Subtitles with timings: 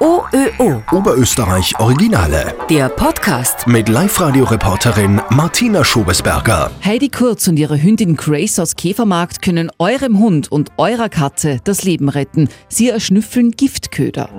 [0.00, 0.82] OÖO.
[0.92, 2.54] Oberösterreich Originale.
[2.70, 3.66] Der Podcast.
[3.66, 6.70] Mit Live-Radio-Reporterin Martina Schobesberger.
[6.84, 11.84] Heidi Kurz und ihre Hündin Grace aus Käfermarkt können eurem Hund und eurer Katze das
[11.84, 12.48] Leben retten.
[12.68, 14.30] Sie erschnüffeln Giftköder.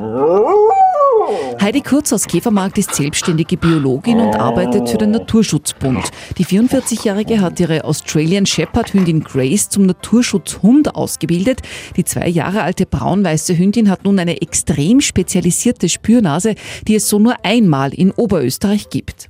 [1.61, 6.09] Heidi Kurz aus Käfermarkt ist selbstständige Biologin und arbeitet für den Naturschutzbund.
[6.37, 11.61] Die 44-Jährige hat ihre Australian Shepherd Hündin Grace zum Naturschutzhund ausgebildet.
[11.95, 16.55] Die zwei Jahre alte braun-weiße Hündin hat nun eine extrem spezialisierte Spürnase,
[16.87, 19.29] die es so nur einmal in Oberösterreich gibt.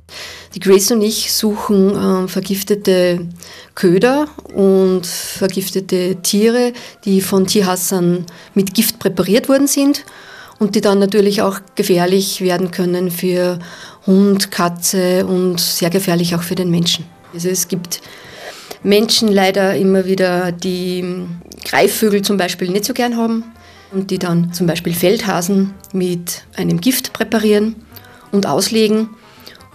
[0.56, 3.28] Die Grace und ich suchen äh, vergiftete
[3.76, 6.74] Köder und vergiftete Tiere,
[7.06, 10.06] die von Tierhassern mit Gift präpariert worden sind
[10.62, 13.58] und die dann natürlich auch gefährlich werden können für
[14.06, 17.04] Hund, Katze und sehr gefährlich auch für den Menschen.
[17.34, 18.00] Also es gibt
[18.84, 21.26] Menschen leider immer wieder, die
[21.66, 23.44] Greifvögel zum Beispiel nicht so gern haben
[23.92, 27.76] und die dann zum Beispiel Feldhasen mit einem Gift präparieren
[28.32, 29.10] und auslegen.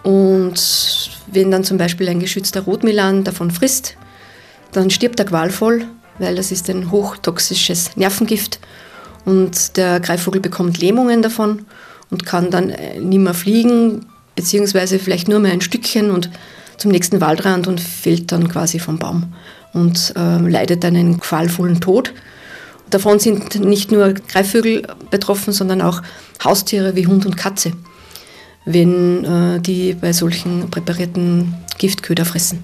[0.04, 3.96] Und wenn dann zum Beispiel ein geschützter Rotmilan davon frisst,
[4.70, 5.86] dann stirbt er qualvoll,
[6.20, 8.60] weil das ist ein hochtoxisches Nervengift
[9.26, 11.66] und der Greifvogel bekommt Lähmungen davon
[12.10, 16.30] und kann dann äh, nicht mehr fliegen, beziehungsweise vielleicht nur mehr ein Stückchen und
[16.78, 19.34] zum nächsten Waldrand und fällt dann quasi vom Baum
[19.72, 22.14] und äh, leidet einen qualvollen Tod.
[22.88, 26.02] Davon sind nicht nur Greifvögel betroffen, sondern auch
[26.42, 27.72] Haustiere wie Hund und Katze,
[28.64, 32.62] wenn äh, die bei solchen präparierten Giftköder fressen.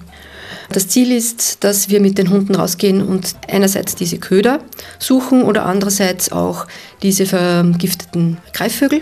[0.71, 4.59] Das Ziel ist, dass wir mit den Hunden rausgehen und einerseits diese Köder
[4.99, 6.67] suchen oder andererseits auch
[7.01, 9.01] diese vergifteten Greifvögel.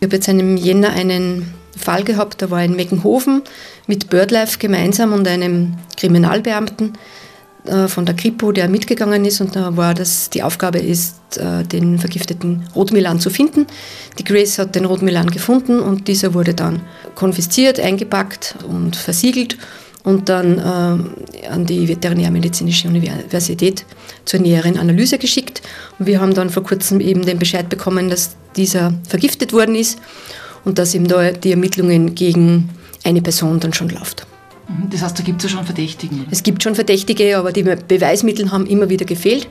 [0.00, 3.42] Ich habe jetzt im Jänner einen Fall gehabt, da war in Meckenhofen
[3.86, 6.94] mit BirdLife gemeinsam und einem Kriminalbeamten
[7.66, 11.64] äh, von der Kripo, der mitgegangen ist und da war das, die Aufgabe ist, äh,
[11.64, 13.66] den vergifteten Rotmilan zu finden.
[14.18, 16.80] Die Grace hat den Rotmilan gefunden und dieser wurde dann
[17.14, 19.58] konfisziert, eingepackt und versiegelt
[20.06, 23.84] und dann äh, an die Veterinärmedizinische Universität
[24.24, 25.62] zur näheren Analyse geschickt.
[25.98, 29.98] Und wir haben dann vor kurzem eben den Bescheid bekommen, dass dieser vergiftet worden ist
[30.64, 32.68] und dass eben da die Ermittlungen gegen
[33.02, 34.28] eine Person dann schon läuft.
[34.68, 36.20] Mhm, das heißt, da gibt es ja schon Verdächtigen?
[36.20, 36.28] Oder?
[36.30, 39.48] Es gibt schon Verdächtige, aber die Beweismittel haben immer wieder gefehlt.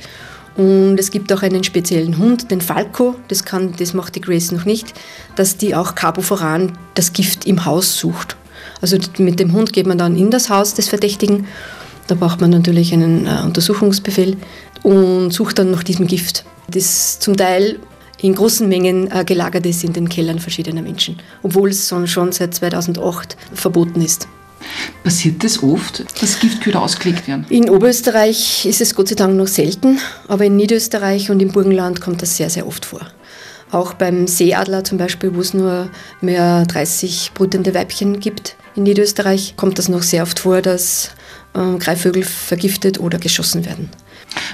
[0.56, 4.54] Und es gibt auch einen speziellen Hund, den Falco, das, kann, das macht die Grace
[4.54, 4.94] noch nicht,
[5.36, 8.38] dass die auch Carboforan, das Gift im Haus sucht.
[8.86, 11.48] Also mit dem Hund geht man dann in das Haus des Verdächtigen.
[12.06, 14.38] Da braucht man natürlich einen äh, Untersuchungsbefehl
[14.84, 17.80] und sucht dann nach diesem Gift, das zum Teil
[18.22, 22.54] in großen Mengen äh, gelagert ist in den Kellern verschiedener Menschen, obwohl es schon seit
[22.54, 24.28] 2008 verboten ist.
[25.04, 27.48] Passiert das oft, dass Giftköder ausgelegt werden?
[27.50, 29.98] In Oberösterreich ist es Gott sei Dank noch selten,
[30.28, 33.02] aber in Niederösterreich und im Burgenland kommt das sehr, sehr oft vor.
[33.72, 35.90] Auch beim Seeadler zum Beispiel, wo es nur
[36.22, 41.12] mehr 30 brütende Weibchen gibt, in Niederösterreich kommt das noch sehr oft vor, dass
[41.54, 43.90] äh, Greifvögel vergiftet oder geschossen werden.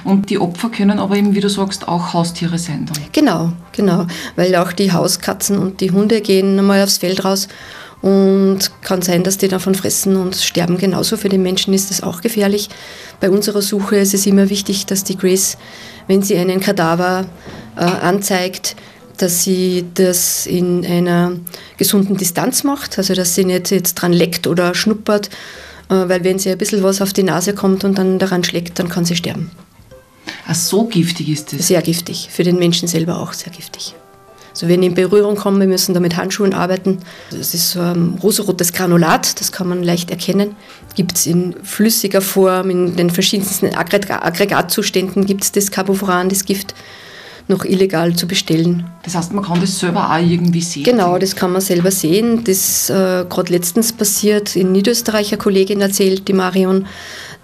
[0.04, 3.04] Und die Opfer können aber eben, wie du sagst, auch Haustiere sein dann.
[3.12, 4.06] Genau, genau.
[4.36, 7.48] Weil auch die Hauskatzen und die Hunde gehen einmal aufs Feld raus
[8.02, 10.78] und kann sein, dass die davon fressen und sterben.
[10.78, 12.70] Genauso für den Menschen ist das auch gefährlich.
[13.20, 15.58] Bei unserer Suche ist es immer wichtig, dass die Grace,
[16.08, 17.26] wenn sie einen Kadaver
[17.76, 18.76] äh, anzeigt,
[19.18, 21.34] dass sie das in einer
[21.82, 25.32] gesunden Distanz macht, also dass sie nicht jetzt dran leckt oder schnuppert,
[25.90, 28.78] äh, weil wenn sie ein bisschen was auf die Nase kommt und dann daran schlägt,
[28.78, 29.50] dann kann sie sterben.
[30.48, 31.68] Ach, so giftig ist das?
[31.68, 33.96] Sehr giftig, für den Menschen selber auch sehr giftig.
[34.52, 37.00] Also wenn die in Berührung kommen, wir müssen da mit Handschuhen arbeiten.
[37.32, 40.56] Das ist so ein rosarotes Granulat, das kann man leicht erkennen.
[40.94, 46.76] Gibt es in flüssiger Form, in den verschiedensten Aggregatzuständen gibt es das Carbofuran, das Gift
[47.52, 48.90] noch illegal zu bestellen.
[49.04, 50.84] Das heißt, man kann das selber auch irgendwie sehen?
[50.84, 52.44] Genau, das kann man selber sehen.
[52.44, 56.88] Das äh, gerade letztens passiert, in Niederösterreich eine Kollegin erzählt, die Marion,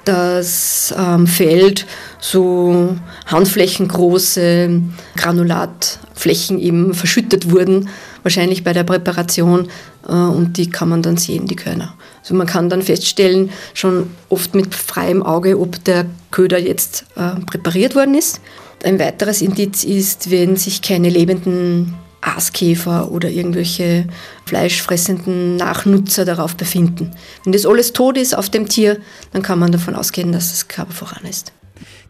[0.06, 1.86] dass am ähm, Feld
[2.20, 2.96] so
[3.26, 4.82] handflächengroße
[5.18, 7.90] Granulatflächen eben verschüttet wurden,
[8.24, 9.68] wahrscheinlich bei der Präparation
[10.08, 11.94] äh, und die kann man dann sehen, die Körner.
[12.22, 17.40] Also man kann dann feststellen, schon oft mit freiem Auge, ob der Köder jetzt äh,
[17.46, 18.42] präpariert worden ist.
[18.84, 24.08] Ein weiteres Indiz ist, wenn sich keine lebenden Aaskäfer oder irgendwelche
[24.46, 27.12] fleischfressenden Nachnutzer darauf befinden.
[27.44, 28.98] Wenn das alles tot ist auf dem Tier,
[29.34, 31.54] dann kann man davon ausgehen, dass es voran ist.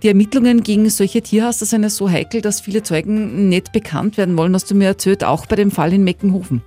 [0.04, 4.38] Die Ermittlungen gegen solche Tierhasser sind ja so heikel, dass viele Zeugen nicht bekannt werden
[4.38, 6.62] wollen, hast du mir erzählt, auch bei dem Fall in Meckenhofen.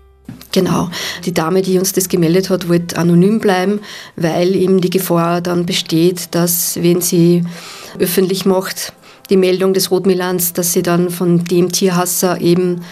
[0.53, 0.91] Genau.
[1.25, 3.81] Die Dame, die uns das gemeldet hat, wollte anonym bleiben,
[4.17, 7.45] weil eben die Gefahr dann besteht, dass wenn sie
[7.99, 8.93] öffentlich macht,
[9.31, 12.83] die Meldung des Rotmilans, dass sie dann von dem Tierhasser eben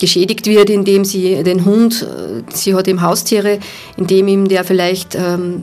[0.00, 3.58] geschädigt wird, indem sie den Hund, äh, sie hat eben Haustiere,
[3.96, 5.62] indem ihm der vielleicht ähm,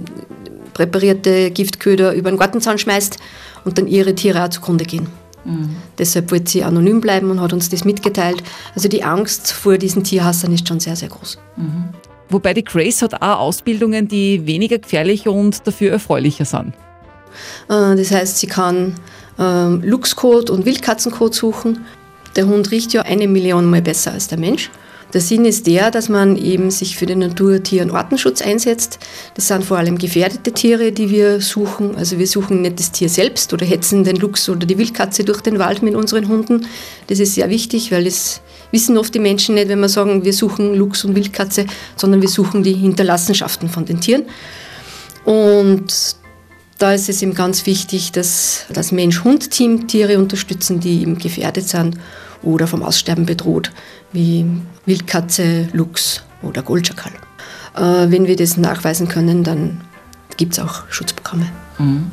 [0.73, 3.17] präparierte Giftköder über den Gartenzaun schmeißt
[3.65, 5.07] und dann ihre Tiere auch zugrunde gehen.
[5.43, 5.75] Mhm.
[5.97, 8.43] Deshalb wollte sie anonym bleiben und hat uns das mitgeteilt.
[8.75, 11.37] Also die Angst vor diesen Tierhassern ist schon sehr, sehr groß.
[11.57, 11.89] Mhm.
[12.29, 16.73] Wobei die Grace hat auch Ausbildungen, die weniger gefährlich und dafür erfreulicher sind.
[17.69, 18.95] Äh, das heißt, sie kann
[19.37, 21.85] ähm, Luchskot und Wildkatzenkot suchen.
[22.35, 24.69] Der Hund riecht ja eine Million Mal besser als der Mensch.
[25.13, 28.99] Der Sinn ist der, dass man eben sich für den Natur-, Tier- und Artenschutz einsetzt.
[29.33, 31.95] Das sind vor allem gefährdete Tiere, die wir suchen.
[31.95, 35.41] Also wir suchen nicht das Tier selbst oder hetzen den Luchs oder die Wildkatze durch
[35.41, 36.67] den Wald mit unseren Hunden.
[37.07, 38.41] Das ist sehr wichtig, weil das
[38.71, 41.65] wissen oft die Menschen nicht, wenn wir sagen, wir suchen Luchs und Wildkatze,
[41.95, 44.25] sondern wir suchen die Hinterlassenschaften von den Tieren.
[45.25, 45.87] Und
[46.79, 51.97] da ist es ihm ganz wichtig, dass das Mensch-Hund-Team Tiere unterstützen, die eben gefährdet sind
[52.41, 53.71] oder vom Aussterben bedroht,
[54.13, 54.45] wie
[54.85, 57.11] Wildkatze, Luchs oder Goldschakal.
[57.75, 59.81] Äh, wenn wir das nachweisen können, dann
[60.37, 61.47] gibt es auch Schutzprogramme.
[61.77, 62.11] Mhm.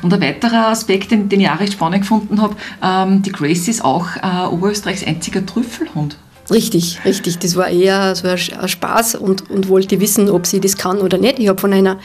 [0.00, 3.68] Und ein weiterer Aspekt, den, den ich auch recht spannend gefunden habe, ähm, die Grace
[3.68, 6.16] ist auch äh, Oberösterreichs einziger Trüffelhund.
[6.50, 7.38] Richtig, richtig.
[7.38, 11.18] Das war eher so ein Spaß und, und wollte wissen, ob sie das kann oder
[11.18, 11.38] nicht.
[11.38, 11.98] Ich habe von einer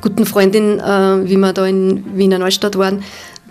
[0.00, 3.02] guten Freundin, äh, wie wir da in Wiener Neustadt waren,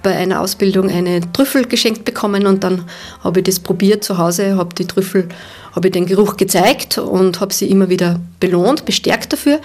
[0.01, 2.86] bei einer Ausbildung eine Trüffel geschenkt bekommen und dann
[3.24, 5.28] habe ich das probiert zu Hause, habe die Trüffel,
[5.75, 9.60] habe ich den Geruch gezeigt und habe sie immer wieder belohnt, bestärkt dafür.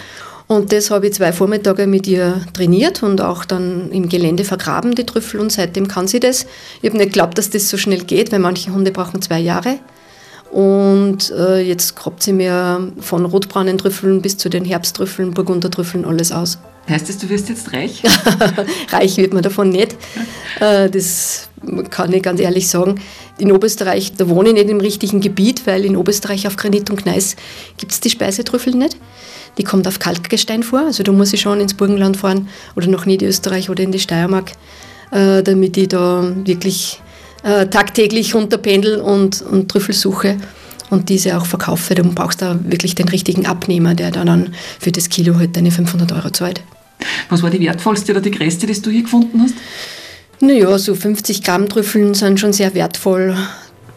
[0.46, 4.94] Und das habe ich zwei Vormittage mit ihr trainiert und auch dann im Gelände vergraben,
[4.94, 6.46] die Trüffel, und seitdem kann sie das.
[6.82, 9.78] Ich habe nicht geglaubt, dass das so schnell geht, weil manche Hunde brauchen zwei Jahre.
[10.52, 16.30] Und äh, jetzt grabt sie mir von rotbraunen Trüffeln bis zu den Herbsttrüffeln, Burgundertrüffeln alles
[16.30, 16.58] aus.
[16.88, 18.02] Heißt das, du wirst jetzt reich?
[18.90, 19.96] reich wird man davon nicht.
[20.60, 21.48] Äh, das
[21.90, 23.00] kann ich ganz ehrlich sagen.
[23.38, 27.02] In Oberösterreich, da wohne ich nicht im richtigen Gebiet, weil in Oberösterreich auf Granit und
[27.02, 27.36] Gneis
[27.78, 28.96] gibt es die Speisetrüffel nicht.
[29.56, 33.06] Die kommt auf Kalkgestein vor, also da muss ich schon ins Burgenland fahren oder nach
[33.06, 34.52] Niederösterreich oder in die Steiermark,
[35.10, 37.00] äh, damit ich da wirklich
[37.44, 40.37] äh, tagtäglich runterpendel und, und Trüffel suche
[40.90, 41.94] und diese auch verkaufe.
[41.94, 46.12] Dann brauchst du wirklich den richtigen Abnehmer, der dann für das Kilo halt deine 500
[46.12, 46.62] Euro zahlt.
[47.28, 49.54] Was war die wertvollste oder die größte, die du hier gefunden hast?
[50.40, 53.36] Naja, so 50 Gramm Trüffeln sind schon sehr wertvoll.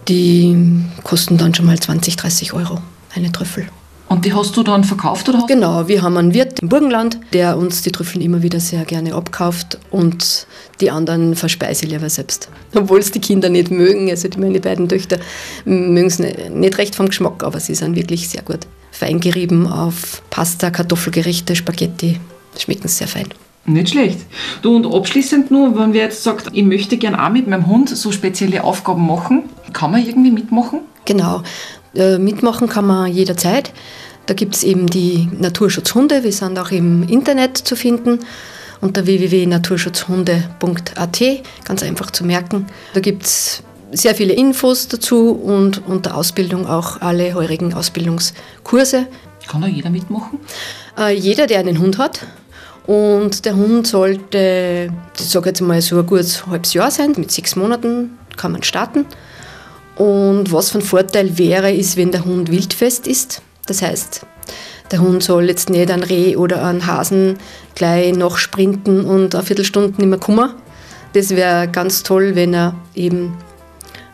[0.08, 0.56] Die
[1.04, 2.80] kosten dann schon mal 20, 30 Euro,
[3.14, 3.68] eine Trüffel.
[4.10, 5.44] Und die hast du dann verkauft oder?
[5.48, 9.14] Genau, wir haben einen Wirt im Burgenland, der uns die Trüffeln immer wieder sehr gerne
[9.14, 10.48] abkauft und
[10.80, 12.50] die anderen verspeise ich lieber selbst.
[12.74, 15.20] Obwohl es die Kinder nicht mögen, also meine beiden Töchter
[15.66, 18.60] mögen es nicht recht vom Geschmack, aber sie sind wirklich sehr gut.
[18.92, 22.20] Fein gerieben auf Pasta, Kartoffelgerichte, Spaghetti,
[22.62, 23.28] schmecken sehr fein.
[23.66, 24.20] Nicht schlecht.
[24.62, 27.90] Du und abschließend nur, wenn wir jetzt sagt, ich möchte gern auch mit meinem Hund
[27.90, 29.44] so spezielle Aufgaben machen,
[29.74, 30.80] kann man irgendwie mitmachen?
[31.04, 31.42] Genau.
[31.94, 33.74] Äh, mitmachen kann man jederzeit.
[34.26, 38.20] Da gibt es eben die Naturschutzhunde, wir sind auch im Internet zu finden
[38.82, 41.24] unter www.naturschutzhunde.at,
[41.66, 42.68] ganz einfach zu merken.
[42.94, 49.08] Da gibt es sehr viele Infos dazu und unter Ausbildung auch alle heurigen Ausbildungskurse.
[49.48, 50.40] Kann da jeder mitmachen?
[50.98, 52.28] Äh, jeder, der einen Hund hat.
[52.88, 54.90] Und der Hund sollte,
[55.20, 58.64] ich sage jetzt mal so ein gutes halbes Jahr sein, mit sechs Monaten kann man
[58.64, 59.06] starten.
[59.98, 63.42] Und was von Vorteil wäre, ist, wenn der Hund wildfest ist.
[63.66, 64.26] Das heißt,
[64.92, 67.38] der Hund soll jetzt nicht an Reh oder an Hasen
[67.76, 70.54] gleich noch sprinten und eine Viertelstunde nicht mehr kommen.
[71.14, 73.34] Das wäre ganz toll, wenn er eben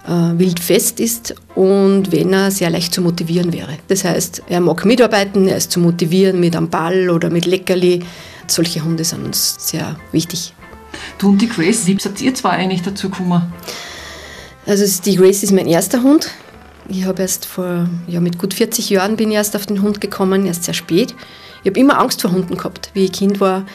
[0.05, 3.77] äh, wildfest ist und wenn er sehr leicht zu motivieren wäre.
[3.87, 8.03] Das heißt, er mag mitarbeiten, er ist zu motivieren mit einem Ball oder mit Leckerli.
[8.47, 10.53] Solche Hunde sind uns sehr wichtig.
[11.17, 13.53] Du und die Grace, wie seid ihr zwei eigentlich dazu gekommen?
[14.65, 16.29] Also die Grace ist mein erster Hund.
[16.89, 20.01] Ich habe erst vor, ja mit gut 40 Jahren bin ich erst auf den Hund
[20.01, 21.15] gekommen, erst sehr spät.
[21.63, 23.65] Ich habe immer Angst vor Hunden gehabt, wie ich Kind war.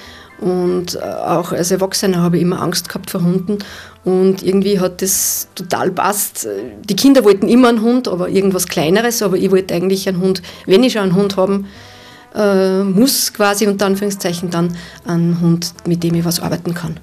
[0.41, 3.59] Und äh, auch als Erwachsener habe ich immer Angst gehabt vor Hunden.
[4.05, 6.47] Und irgendwie hat das total passt.
[6.89, 9.23] Die Kinder wollten immer einen Hund, aber irgendwas Kleineres.
[9.23, 11.67] Aber ich wollte eigentlich einen Hund, wenn ich schon einen Hund haben
[12.35, 17.01] äh, muss, quasi unter Anführungszeichen, dann einen Hund, mit dem ich was arbeiten kann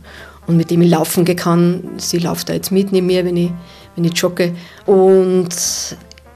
[0.47, 1.83] und mit dem ich laufen kann.
[1.97, 3.51] Sie läuft da jetzt mit neben mir, wenn ich,
[3.95, 4.55] wenn ich jogge.
[4.85, 5.49] Und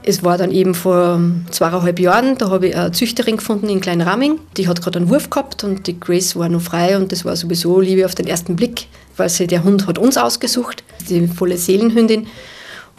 [0.02, 4.38] es war dann eben vor zweieinhalb Jahren, da habe ich eine Züchterin gefunden in Kleinraming.
[4.56, 7.36] Die hat gerade einen Wurf gehabt und die Grace war noch frei und das war
[7.36, 11.56] sowieso Liebe auf den ersten Blick, weil sie, der Hund hat uns ausgesucht, die volle
[11.56, 12.26] Seelenhündin.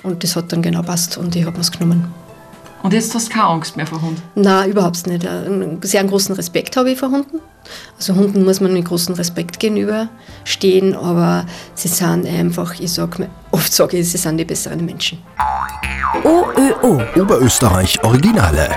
[0.04, 2.06] Und das hat dann genau passt und ich habe es genommen.
[2.84, 4.22] Und jetzt hast du keine Angst mehr vor Hunden?
[4.36, 5.26] Nein, überhaupt nicht.
[5.28, 7.40] Einen sehr großen Respekt habe ich vor Hunden.
[7.98, 13.72] Also Hunden muss man mit großem Respekt gegenüberstehen, aber sie sind einfach, ich sage oft
[13.74, 15.20] sage ich, sie sind die besseren Menschen.
[16.24, 18.70] OÖO Oberösterreich Originale.